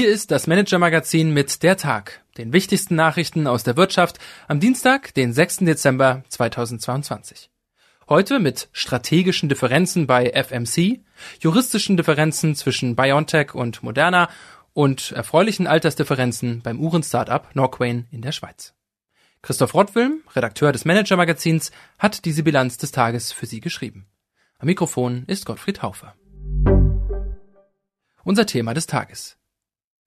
Hier 0.00 0.08
ist 0.08 0.30
das 0.30 0.46
Manager-Magazin 0.46 1.30
mit 1.34 1.62
der 1.62 1.76
Tag, 1.76 2.24
den 2.38 2.54
wichtigsten 2.54 2.94
Nachrichten 2.94 3.46
aus 3.46 3.64
der 3.64 3.76
Wirtschaft 3.76 4.18
am 4.48 4.58
Dienstag, 4.58 5.12
den 5.12 5.34
6. 5.34 5.58
Dezember 5.58 6.22
2022. 6.30 7.50
Heute 8.08 8.38
mit 8.38 8.70
strategischen 8.72 9.50
Differenzen 9.50 10.06
bei 10.06 10.30
FMC, 10.30 11.00
juristischen 11.40 11.98
Differenzen 11.98 12.54
zwischen 12.54 12.96
BioNTech 12.96 13.54
und 13.54 13.82
Moderna 13.82 14.30
und 14.72 15.12
erfreulichen 15.12 15.66
Altersdifferenzen 15.66 16.62
beim 16.62 16.80
Uhren-Startup 16.80 17.54
Norquain 17.54 18.06
in 18.10 18.22
der 18.22 18.32
Schweiz. 18.32 18.72
Christoph 19.42 19.74
Rottwilm, 19.74 20.22
Redakteur 20.34 20.72
des 20.72 20.86
Manager-Magazins, 20.86 21.72
hat 21.98 22.24
diese 22.24 22.42
Bilanz 22.42 22.78
des 22.78 22.90
Tages 22.90 23.32
für 23.32 23.44
Sie 23.44 23.60
geschrieben. 23.60 24.06
Am 24.56 24.64
Mikrofon 24.64 25.24
ist 25.26 25.44
Gottfried 25.44 25.82
Haufer. 25.82 26.14
Unser 28.24 28.46
Thema 28.46 28.72
des 28.72 28.86
Tages. 28.86 29.36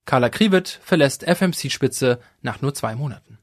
Carla 0.06 0.30
Kriwet 0.30 0.80
verlässt 0.84 1.24
FMC-Spitze 1.24 2.20
nach 2.42 2.62
nur 2.62 2.74
zwei 2.74 2.96
Monaten. 2.96 3.40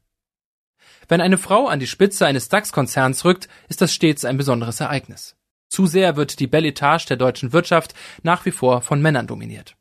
Wenn 1.09 1.21
eine 1.21 1.39
Frau 1.39 1.67
an 1.67 1.81
die 1.81 1.87
Spitze 1.87 2.27
eines 2.27 2.49
DAX-Konzerns 2.49 3.25
rückt, 3.25 3.49
ist 3.69 3.81
das 3.81 3.93
stets 3.93 4.25
ein 4.25 4.37
besonderes 4.37 4.81
Ereignis. 4.81 5.37
Zu 5.69 5.87
sehr 5.87 6.17
wird 6.17 6.41
die 6.41 6.47
Belle 6.47 6.69
Etage 6.69 7.07
der 7.07 7.17
deutschen 7.17 7.53
Wirtschaft 7.53 7.95
nach 8.23 8.45
wie 8.45 8.51
vor 8.51 8.83
von 8.83 9.01
Männern 9.01 9.27
dominiert. 9.27 9.77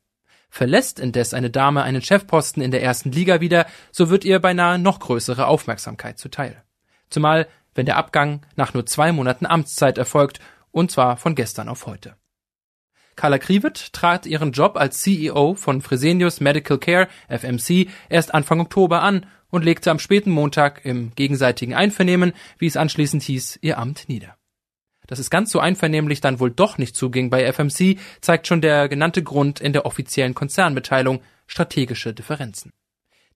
Verlässt 0.50 1.00
indes 1.00 1.34
eine 1.34 1.50
Dame 1.50 1.84
einen 1.84 2.02
Chefposten 2.02 2.62
in 2.62 2.72
der 2.72 2.82
ersten 2.82 3.12
Liga 3.12 3.41
wieder, 3.41 3.68
so 3.91 4.10
wird 4.10 4.26
ihr 4.26 4.40
beinahe 4.40 4.80
noch 4.80 5.00
größere 5.00 5.46
Aufmerksamkeit 5.46 6.18
zuteil. 6.18 6.64
Zumal, 7.10 7.48
wenn 7.76 7.86
der 7.86 7.98
Abgang 7.98 8.46
nach 8.55 8.74
nur 8.74 8.86
zwei 8.86 9.12
Monaten 9.12 9.46
Amtszeit 9.46 9.98
erfolgt, 9.98 10.40
und 10.72 10.91
zwar 10.91 11.18
von 11.18 11.36
gestern 11.36 11.70
auf 11.70 11.86
heute. 11.86 12.16
Carla 13.16 13.38
Kriwet 13.38 13.91
trat 13.94 14.26
ihren 14.26 14.52
Job 14.52 14.77
als 14.77 15.02
CEO 15.02 15.55
von 15.55 15.81
Fresenius 15.81 16.40
Medical 16.40 16.77
Care, 16.77 17.07
FMC, 17.27 17.88
erst 18.10 18.34
Anfang 18.34 18.60
Oktober 18.62 19.02
an 19.02 19.26
und 19.49 19.65
legte 19.65 19.91
am 19.91 19.99
späten 19.99 20.32
Montag 20.32 20.85
im 20.85 21.13
gegenseitigen 21.15 21.74
Einvernehmen, 21.74 22.34
wie 22.57 22.68
es 22.68 22.77
anschließend 22.77 23.24
hieß, 23.24 23.60
ihr 23.62 23.77
Amt 23.77 24.07
nieder. 24.07 24.35
Dass 25.07 25.20
es 25.20 25.32
ganz 25.32 25.52
so 25.52 25.60
einvernehmlich 25.60 26.21
dann 26.21 26.40
wohl 26.40 26.52
doch 26.52 26.77
nicht 26.77 26.96
zuging 26.96 27.30
bei 27.32 27.52
FMC, 27.52 27.98
zeigt 28.21 28.46
schon 28.46 28.62
der 28.62 28.87
genannte 28.87 29.24
Grund 29.24 29.60
in 29.60 29.74
der 29.74 29.85
offiziellen 29.85 30.35
Konzernmitteilung 30.35 31.21
strategische 31.48 32.13
Differenzen. 32.13 32.71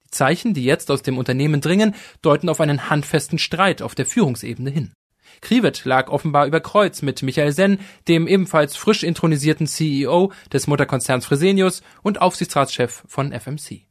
Die 0.06 0.12
Zeichen, 0.12 0.54
die 0.54 0.66
jetzt 0.66 0.92
aus 0.92 1.02
dem 1.02 1.18
Unternehmen 1.18 1.62
dringen, 1.62 1.96
deuten 2.22 2.48
auf 2.48 2.62
einen 2.62 2.92
handfesten 2.92 3.40
Streit 3.40 3.82
auf 3.82 3.96
der 3.96 4.06
Führungsebene 4.06 4.70
hin. 4.70 4.94
Kriwet 5.42 5.86
lag 5.86 6.10
offenbar 6.10 6.46
über 6.46 6.60
Kreuz 6.60 7.02
mit 7.02 7.24
Michael 7.24 7.52
Senn, 7.52 7.80
dem 8.08 8.28
ebenfalls 8.28 8.76
frisch 8.76 9.04
intronisierten 9.04 9.68
CEO 9.68 10.32
des 10.52 10.68
Mutterkonzerns 10.68 11.26
Fresenius 11.26 11.82
und 12.02 12.22
Aufsichtsratschef 12.22 13.04
von 13.08 13.32
FMC. 13.32 13.88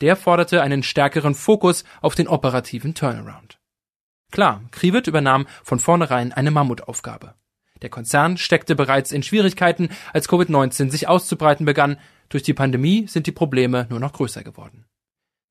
Der 0.00 0.16
forderte 0.16 0.62
einen 0.62 0.82
stärkeren 0.82 1.34
Fokus 1.34 1.84
auf 2.00 2.14
den 2.14 2.28
operativen 2.28 2.94
Turnaround. 2.94 3.58
Klar, 4.30 4.62
Kriwet 4.72 5.06
übernahm 5.06 5.46
von 5.62 5.78
vornherein 5.78 6.32
eine 6.32 6.50
Mammutaufgabe. 6.50 7.34
Der 7.82 7.90
Konzern 7.90 8.36
steckte 8.36 8.74
bereits 8.74 9.12
in 9.12 9.22
Schwierigkeiten, 9.22 9.90
als 10.12 10.28
Covid-19 10.28 10.90
sich 10.90 11.06
auszubreiten 11.06 11.66
begann. 11.66 11.98
Durch 12.28 12.42
die 12.42 12.54
Pandemie 12.54 13.06
sind 13.06 13.26
die 13.26 13.32
Probleme 13.32 13.86
nur 13.90 14.00
noch 14.00 14.12
größer 14.12 14.42
geworden. 14.42 14.86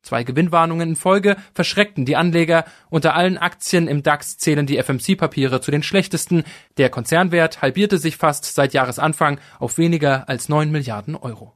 Zwei 0.03 0.25
Gewinnwarnungen 0.25 0.89
in 0.89 0.95
Folge 0.97 1.37
verschreckten 1.53 2.05
die 2.05 2.17
Anleger. 2.17 2.65
Unter 2.89 3.15
allen 3.15 3.37
Aktien 3.37 3.87
im 3.87 4.03
DAX 4.03 4.37
zählen 4.37 4.65
die 4.65 4.77
FMC-Papiere 4.77 5.61
zu 5.61 5.71
den 5.71 5.81
schlechtesten. 5.81 6.43
Der 6.77 6.89
Konzernwert 6.89 7.61
halbierte 7.61 7.97
sich 7.97 8.17
fast 8.17 8.53
seit 8.53 8.73
Jahresanfang 8.73 9.39
auf 9.59 9.77
weniger 9.77 10.27
als 10.27 10.49
9 10.49 10.69
Milliarden 10.69 11.15
Euro. 11.15 11.53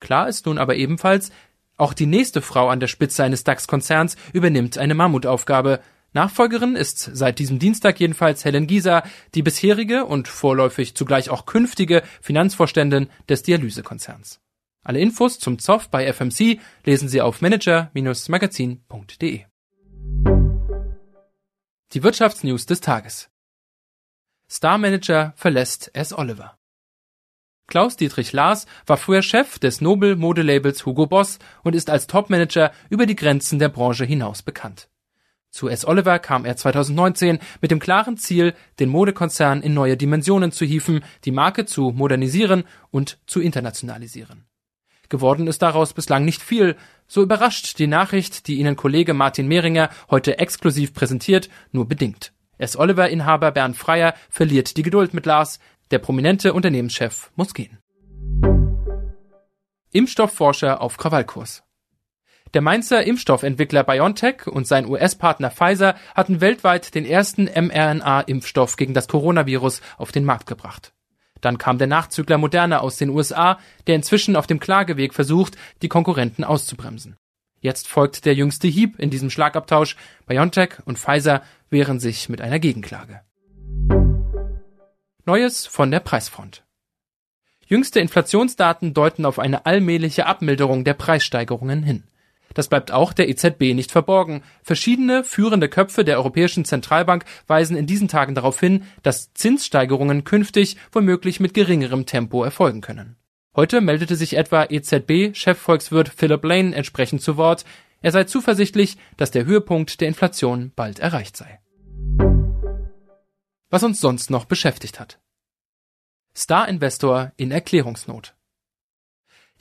Klar 0.00 0.28
ist 0.28 0.46
nun 0.46 0.56
aber 0.56 0.76
ebenfalls, 0.76 1.30
auch 1.76 1.92
die 1.92 2.06
nächste 2.06 2.40
Frau 2.40 2.68
an 2.68 2.80
der 2.80 2.88
Spitze 2.88 3.24
eines 3.24 3.44
DAX-Konzerns 3.44 4.16
übernimmt 4.32 4.78
eine 4.78 4.94
Mammutaufgabe. 4.94 5.80
Nachfolgerin 6.12 6.76
ist 6.76 6.98
seit 6.98 7.38
diesem 7.38 7.58
Dienstag 7.58 8.00
jedenfalls 8.00 8.44
Helen 8.44 8.66
Gieser, 8.66 9.02
die 9.34 9.42
bisherige 9.42 10.06
und 10.06 10.28
vorläufig 10.28 10.94
zugleich 10.94 11.30
auch 11.30 11.46
künftige 11.46 12.02
Finanzvorständin 12.22 13.08
des 13.28 13.42
Dialysekonzerns. 13.42 14.40
Alle 14.90 14.98
Infos 14.98 15.38
zum 15.38 15.60
Zoff 15.60 15.88
bei 15.88 16.12
FMC 16.12 16.58
lesen 16.84 17.08
Sie 17.08 17.20
auf 17.20 17.42
manager-magazin.de. 17.42 19.44
Die 21.92 22.02
Wirtschaftsnews 22.02 22.66
des 22.66 22.80
Tages. 22.80 23.30
Star 24.50 24.78
Manager 24.78 25.32
verlässt 25.36 25.92
S. 25.94 26.12
Oliver. 26.12 26.58
Klaus 27.68 27.96
Dietrich 27.96 28.32
Lars 28.32 28.66
war 28.84 28.96
früher 28.96 29.22
Chef 29.22 29.60
des 29.60 29.80
Nobel-Modelabels 29.80 30.84
Hugo 30.84 31.06
Boss 31.06 31.38
und 31.62 31.76
ist 31.76 31.88
als 31.88 32.08
Topmanager 32.08 32.72
über 32.88 33.06
die 33.06 33.14
Grenzen 33.14 33.60
der 33.60 33.68
Branche 33.68 34.04
hinaus 34.04 34.42
bekannt. 34.42 34.88
Zu 35.50 35.68
S. 35.68 35.84
Oliver 35.84 36.18
kam 36.18 36.44
er 36.44 36.56
2019 36.56 37.38
mit 37.60 37.70
dem 37.70 37.78
klaren 37.78 38.16
Ziel, 38.16 38.54
den 38.80 38.88
Modekonzern 38.88 39.62
in 39.62 39.72
neue 39.72 39.96
Dimensionen 39.96 40.50
zu 40.50 40.64
hieven, 40.64 41.04
die 41.24 41.30
Marke 41.30 41.64
zu 41.64 41.92
modernisieren 41.92 42.64
und 42.90 43.20
zu 43.26 43.40
internationalisieren. 43.40 44.49
Geworden 45.10 45.48
ist 45.48 45.60
daraus 45.60 45.92
bislang 45.92 46.24
nicht 46.24 46.40
viel. 46.40 46.76
So 47.06 47.22
überrascht 47.22 47.78
die 47.78 47.88
Nachricht, 47.88 48.46
die 48.46 48.58
Ihnen 48.58 48.76
Kollege 48.76 49.12
Martin 49.12 49.48
Mehringer 49.48 49.90
heute 50.08 50.38
exklusiv 50.38 50.94
präsentiert, 50.94 51.50
nur 51.72 51.86
bedingt. 51.86 52.32
S. 52.56 52.76
Oliver-Inhaber 52.76 53.50
Bernd 53.50 53.76
Freier 53.76 54.14
verliert 54.30 54.76
die 54.76 54.82
Geduld 54.82 55.12
mit 55.12 55.26
Lars. 55.26 55.58
Der 55.90 55.98
prominente 55.98 56.54
Unternehmenschef 56.54 57.30
muss 57.34 57.52
gehen. 57.52 57.78
Impfstoffforscher 59.92 60.80
auf 60.80 60.96
Krawallkurs. 60.96 61.64
Der 62.54 62.62
Mainzer 62.62 63.04
Impfstoffentwickler 63.04 63.82
BioNTech 63.82 64.46
und 64.46 64.66
sein 64.66 64.86
US-Partner 64.86 65.50
Pfizer 65.50 65.96
hatten 66.14 66.40
weltweit 66.40 66.94
den 66.94 67.04
ersten 67.04 67.46
mRNA-Impfstoff 67.46 68.76
gegen 68.76 68.94
das 68.94 69.08
Coronavirus 69.08 69.80
auf 69.98 70.12
den 70.12 70.24
Markt 70.24 70.46
gebracht. 70.46 70.92
Dann 71.40 71.58
kam 71.58 71.78
der 71.78 71.86
Nachzügler 71.86 72.38
Moderna 72.38 72.80
aus 72.80 72.96
den 72.96 73.10
USA, 73.10 73.58
der 73.86 73.96
inzwischen 73.96 74.36
auf 74.36 74.46
dem 74.46 74.60
Klageweg 74.60 75.14
versucht, 75.14 75.56
die 75.82 75.88
Konkurrenten 75.88 76.44
auszubremsen. 76.44 77.16
Jetzt 77.60 77.88
folgt 77.88 78.24
der 78.24 78.34
jüngste 78.34 78.68
Hieb 78.68 78.98
in 78.98 79.10
diesem 79.10 79.30
Schlagabtausch. 79.30 79.96
BioNTech 80.26 80.78
und 80.86 80.98
Pfizer 80.98 81.42
wehren 81.68 82.00
sich 82.00 82.28
mit 82.28 82.40
einer 82.40 82.58
Gegenklage. 82.58 83.20
Neues 85.26 85.66
von 85.66 85.90
der 85.90 86.00
Preisfront. 86.00 86.64
Jüngste 87.66 88.00
Inflationsdaten 88.00 88.94
deuten 88.94 89.24
auf 89.24 89.38
eine 89.38 89.66
allmähliche 89.66 90.26
Abmilderung 90.26 90.84
der 90.84 90.94
Preissteigerungen 90.94 91.82
hin. 91.82 92.04
Das 92.54 92.68
bleibt 92.68 92.90
auch 92.90 93.12
der 93.12 93.28
EZB 93.28 93.74
nicht 93.74 93.92
verborgen. 93.92 94.42
Verschiedene 94.62 95.24
führende 95.24 95.68
Köpfe 95.68 96.04
der 96.04 96.16
Europäischen 96.16 96.64
Zentralbank 96.64 97.24
weisen 97.46 97.76
in 97.76 97.86
diesen 97.86 98.08
Tagen 98.08 98.34
darauf 98.34 98.58
hin, 98.58 98.84
dass 99.02 99.32
Zinssteigerungen 99.34 100.24
künftig 100.24 100.76
womöglich 100.92 101.40
mit 101.40 101.54
geringerem 101.54 102.06
Tempo 102.06 102.42
erfolgen 102.42 102.80
können. 102.80 103.16
Heute 103.56 103.80
meldete 103.80 104.16
sich 104.16 104.36
etwa 104.36 104.64
EZB-Chefvolkswirt 104.64 106.08
Philip 106.08 106.44
Lane 106.44 106.74
entsprechend 106.74 107.22
zu 107.22 107.36
Wort. 107.36 107.64
Er 108.00 108.12
sei 108.12 108.24
zuversichtlich, 108.24 108.96
dass 109.16 109.30
der 109.30 109.44
Höhepunkt 109.44 110.00
der 110.00 110.08
Inflation 110.08 110.72
bald 110.74 110.98
erreicht 111.00 111.36
sei. 111.36 111.60
Was 113.68 113.82
uns 113.82 114.00
sonst 114.00 114.30
noch 114.30 114.44
beschäftigt 114.44 114.98
hat. 114.98 115.20
Star-Investor 116.36 117.32
in 117.36 117.50
Erklärungsnot. 117.50 118.34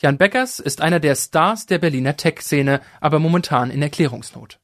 Jan 0.01 0.17
Beckers 0.17 0.59
ist 0.59 0.79
einer 0.79 1.01
der 1.01 1.13
Stars 1.13 1.65
der 1.65 1.77
Berliner 1.77 2.15
Tech-Szene, 2.15 2.79
aber 3.01 3.19
momentan 3.19 3.69
in 3.69 3.81
Erklärungsnot. 3.81 4.59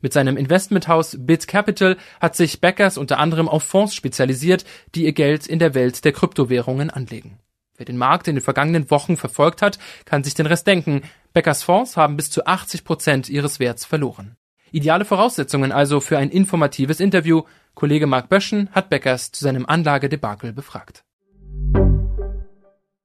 Mit 0.00 0.14
seinem 0.14 0.38
Investmenthaus 0.38 1.14
Bit 1.18 1.46
Capital 1.46 1.98
hat 2.22 2.34
sich 2.34 2.62
Beckers 2.62 2.96
unter 2.96 3.18
anderem 3.18 3.48
auf 3.50 3.64
Fonds 3.64 3.94
spezialisiert, 3.94 4.64
die 4.94 5.04
ihr 5.04 5.12
Geld 5.12 5.46
in 5.46 5.58
der 5.58 5.74
Welt 5.74 6.06
der 6.06 6.12
Kryptowährungen 6.12 6.88
anlegen. 6.88 7.38
Wer 7.76 7.84
den 7.84 7.98
Markt 7.98 8.28
in 8.28 8.36
den 8.36 8.42
vergangenen 8.42 8.90
Wochen 8.90 9.18
verfolgt 9.18 9.60
hat, 9.60 9.78
kann 10.06 10.24
sich 10.24 10.32
den 10.32 10.46
Rest 10.46 10.66
denken. 10.66 11.02
Beckers 11.34 11.62
Fonds 11.62 11.98
haben 11.98 12.16
bis 12.16 12.30
zu 12.30 12.46
80 12.46 12.84
Prozent 12.84 13.28
ihres 13.28 13.60
Werts 13.60 13.84
verloren. 13.84 14.36
Ideale 14.72 15.04
Voraussetzungen 15.04 15.70
also 15.70 16.00
für 16.00 16.16
ein 16.16 16.30
informatives 16.30 17.00
Interview. 17.00 17.42
Kollege 17.74 18.06
Mark 18.06 18.30
Böschen 18.30 18.70
hat 18.72 18.88
Beckers 18.88 19.32
zu 19.32 19.44
seinem 19.44 19.66
Anlagedebakel 19.66 20.54
befragt. 20.54 21.04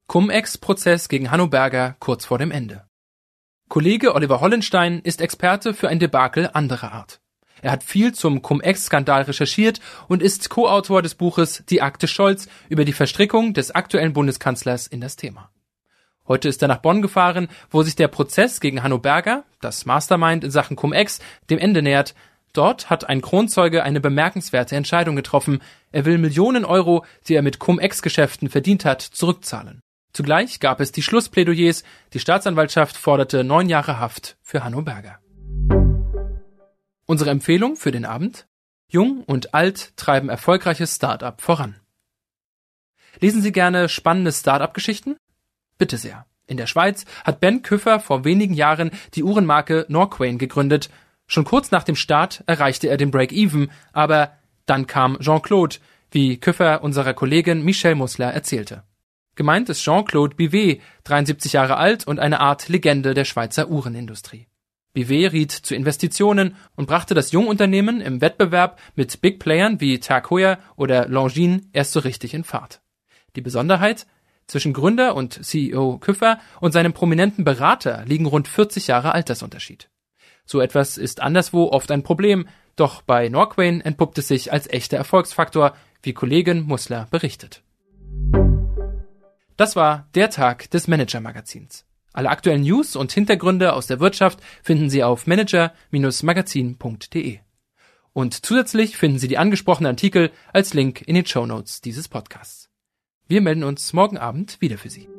Cum-Ex-Prozess 0.07 1.09
gegen 1.09 1.31
Hanno 1.31 1.47
Berger 1.47 1.95
kurz 1.99 2.25
vor 2.25 2.37
dem 2.37 2.51
Ende. 2.51 2.83
Kollege 3.69 4.13
Oliver 4.13 4.41
Hollenstein 4.41 4.99
ist 4.99 5.21
Experte 5.21 5.73
für 5.73 5.87
ein 5.87 5.97
Debakel 5.97 6.49
anderer 6.53 6.91
Art. 6.91 7.19
Er 7.61 7.71
hat 7.71 7.83
viel 7.83 8.13
zum 8.13 8.41
Cum-Ex-Skandal 8.41 9.23
recherchiert 9.23 9.79
und 10.07 10.21
ist 10.21 10.49
Co-Autor 10.49 11.01
des 11.01 11.15
Buches 11.15 11.63
Die 11.69 11.81
Akte 11.81 12.07
Scholz 12.07 12.47
über 12.69 12.85
die 12.85 12.93
Verstrickung 12.93 13.53
des 13.53 13.71
aktuellen 13.71 14.13
Bundeskanzlers 14.13 14.85
in 14.85 15.01
das 15.01 15.15
Thema. 15.15 15.49
Heute 16.27 16.49
ist 16.49 16.61
er 16.61 16.67
nach 16.67 16.77
Bonn 16.77 17.01
gefahren, 17.01 17.47
wo 17.71 17.81
sich 17.81 17.95
der 17.95 18.09
Prozess 18.09 18.59
gegen 18.59 18.83
Hanno 18.83 18.99
Berger, 18.99 19.45
das 19.61 19.85
Mastermind 19.85 20.43
in 20.43 20.51
Sachen 20.51 20.75
Cum-Ex, 20.75 21.21
dem 21.49 21.57
Ende 21.57 21.81
nähert. 21.81 22.13
Dort 22.51 22.89
hat 22.89 23.09
ein 23.09 23.21
Kronzeuge 23.21 23.83
eine 23.83 23.99
bemerkenswerte 23.99 24.75
Entscheidung 24.75 25.15
getroffen. 25.15 25.61
Er 25.91 26.05
will 26.05 26.17
Millionen 26.19 26.65
Euro, 26.65 27.03
die 27.27 27.33
er 27.33 27.41
mit 27.41 27.57
Cum-Ex-Geschäften 27.57 28.49
verdient 28.49 28.85
hat, 28.85 29.01
zurückzahlen. 29.01 29.81
Zugleich 30.13 30.59
gab 30.59 30.79
es 30.79 30.91
die 30.91 31.01
Schlussplädoyers, 31.01 31.83
die 32.13 32.19
Staatsanwaltschaft 32.19 32.97
forderte 32.97 33.43
neun 33.43 33.67
Jahre 33.67 33.99
Haft 33.99 34.37
für 34.43 34.63
Hanno 34.63 34.83
Berger. 34.83 35.19
Unsere 37.07 37.31
Empfehlung 37.31 37.75
für 37.75 37.91
den 37.91 38.05
Abend? 38.05 38.47
Jung 38.87 39.23
und 39.23 39.55
alt 39.55 39.97
treiben 39.97 40.29
erfolgreiches 40.29 40.95
Start-up 40.95 41.41
voran. 41.41 41.79
Lesen 43.19 43.41
Sie 43.41 43.51
gerne 43.51 43.89
spannende 43.89 44.31
Start-up-Geschichten? 44.31 45.17
Bitte 45.79 45.97
sehr. 45.97 46.27
In 46.45 46.57
der 46.57 46.67
Schweiz 46.67 47.05
hat 47.23 47.39
Ben 47.39 47.63
Küffer 47.63 47.99
vor 47.99 48.23
wenigen 48.23 48.53
Jahren 48.53 48.91
die 49.15 49.23
Uhrenmarke 49.23 49.85
Norquain 49.89 50.37
gegründet. 50.37 50.91
Schon 51.25 51.45
kurz 51.45 51.71
nach 51.71 51.83
dem 51.83 51.95
Start 51.95 52.43
erreichte 52.45 52.87
er 52.87 52.97
den 52.97 53.09
Break-Even, 53.09 53.71
aber 53.93 54.37
dann 54.67 54.85
kam 54.85 55.19
Jean-Claude, 55.19 55.77
wie 56.11 56.37
Küffer 56.37 56.83
unserer 56.83 57.15
Kollegin 57.15 57.63
Michelle 57.63 57.95
Musler 57.95 58.31
erzählte. 58.31 58.83
Gemeint 59.35 59.69
ist 59.69 59.81
Jean-Claude 59.81 60.35
Bivet, 60.35 60.81
73 61.05 61.53
Jahre 61.53 61.77
alt 61.77 62.05
und 62.05 62.19
eine 62.19 62.39
Art 62.39 62.69
Legende 62.69 63.13
der 63.13 63.25
Schweizer 63.25 63.69
Uhrenindustrie. 63.69 64.47
Bivet 64.93 65.33
riet 65.33 65.51
zu 65.51 65.73
Investitionen 65.73 66.55
und 66.75 66.85
brachte 66.85 67.15
das 67.15 67.31
Jungunternehmen 67.31 67.99
im 67.99 68.21
Wettbewerb 68.21 68.79
mit 68.95 69.21
Big 69.21 69.39
Playern 69.39 69.81
wie 69.81 69.99
Tag 69.99 70.29
Heuer 70.29 70.59
oder 70.75 71.07
Longines 71.07 71.63
erst 71.73 71.93
so 71.93 71.99
richtig 71.99 72.35
in 72.35 72.43
Fahrt. 72.43 72.81
Die 73.35 73.41
Besonderheit? 73.41 74.05
Zwischen 74.45 74.73
Gründer 74.73 75.15
und 75.15 75.43
CEO 75.43 75.97
Küffer 75.99 76.37
und 76.59 76.73
seinem 76.73 76.93
prominenten 76.93 77.43
Berater 77.45 78.03
liegen 78.05 78.25
rund 78.25 78.47
40 78.47 78.87
Jahre 78.87 79.13
Altersunterschied. 79.13 79.89
So 80.45 80.59
etwas 80.59 80.97
ist 80.97 81.21
anderswo 81.21 81.69
oft 81.69 81.89
ein 81.89 82.03
Problem, 82.03 82.47
doch 82.75 83.01
bei 83.01 83.29
Norquain 83.29 83.81
entpuppt 83.81 84.17
es 84.17 84.27
sich 84.27 84.51
als 84.51 84.69
echter 84.69 84.97
Erfolgsfaktor, 84.97 85.75
wie 86.03 86.13
Kollegin 86.13 86.63
Musler 86.63 87.07
berichtet. 87.09 87.63
Das 89.57 89.75
war 89.75 90.07
der 90.15 90.29
Tag 90.29 90.71
des 90.71 90.87
Manager-Magazins. 90.87 91.83
Alle 92.13 92.29
aktuellen 92.29 92.61
News 92.61 92.95
und 92.95 93.11
Hintergründe 93.11 93.73
aus 93.73 93.87
der 93.87 93.99
Wirtschaft 93.99 94.39
finden 94.61 94.89
Sie 94.89 95.03
auf 95.03 95.27
manager-magazin.de. 95.27 97.39
Und 98.13 98.45
zusätzlich 98.45 98.95
finden 98.97 99.17
Sie 99.17 99.27
die 99.27 99.39
angesprochenen 99.39 99.91
Artikel 99.91 100.31
als 100.53 100.75
Link 100.75 101.01
in 101.01 101.15
den 101.15 101.25
Show 101.25 101.45
Notes 101.45 101.81
dieses 101.81 102.07
Podcasts. 102.07 102.69
Wir 103.27 103.41
melden 103.41 103.63
uns 103.63 103.91
morgen 103.93 104.17
Abend 104.17 104.61
wieder 104.61 104.77
für 104.77 104.91
Sie. 104.91 105.09